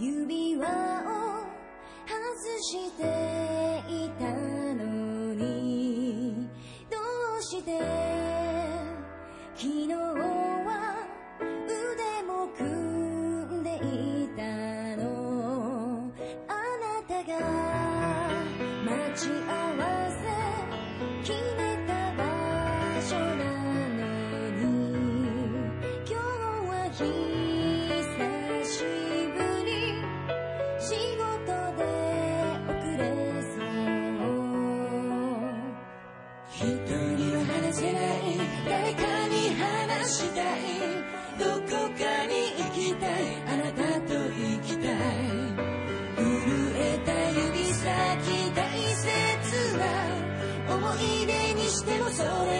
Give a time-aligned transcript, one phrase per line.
[0.00, 0.64] 指輪を
[2.08, 2.16] 外
[2.62, 3.02] して
[3.86, 6.48] いたのに
[6.90, 6.96] ど
[7.38, 7.78] うして
[9.54, 10.96] 昨日は
[11.66, 12.64] 腕も組
[13.60, 13.78] んでい
[14.34, 14.42] た
[14.96, 16.10] の？
[16.48, 17.30] あなたが
[18.86, 19.69] 待ち合う
[52.20, 52.59] so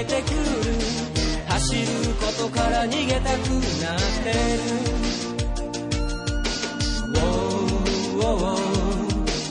[0.00, 0.36] けてくる
[1.48, 3.48] 走ることから逃げたく
[3.82, 4.60] なってる
[7.12, 7.26] Whoa,
[8.16, 8.56] whoa,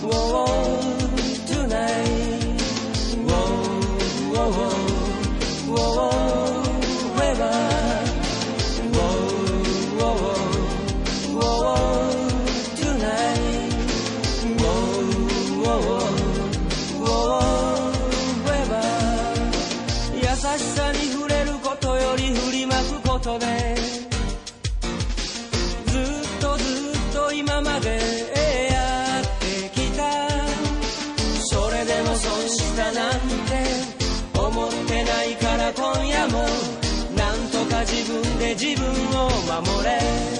[0.01, 0.78] whoa, whoa.
[38.59, 39.29] 自分を
[39.63, 40.38] 守れ。